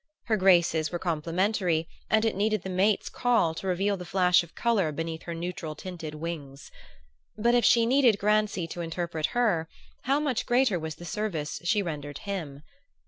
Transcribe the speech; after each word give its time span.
Her 0.23 0.35
graces 0.35 0.91
were 0.91 0.97
complementary 0.97 1.87
and 2.09 2.25
it 2.25 2.35
needed 2.35 2.63
the 2.63 2.71
mate's 2.71 3.07
call 3.07 3.53
to 3.53 3.67
reveal 3.67 3.97
the 3.97 4.03
flash 4.03 4.41
of 4.41 4.55
color 4.55 4.91
beneath 4.91 5.21
her 5.25 5.35
neutral 5.35 5.75
tinted 5.75 6.15
wings. 6.15 6.71
But 7.37 7.53
if 7.53 7.63
she 7.63 7.85
needed 7.85 8.17
Grancy 8.17 8.65
to 8.69 8.81
interpret 8.81 9.27
her, 9.37 9.69
how 10.05 10.19
much 10.19 10.47
greater 10.47 10.79
was 10.79 10.95
the 10.95 11.05
service 11.05 11.61
she 11.65 11.83
rendered 11.83 12.17
him! 12.17 12.63